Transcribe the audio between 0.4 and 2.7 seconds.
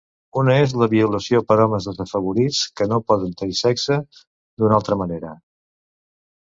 Una és la violació per homes desafavorits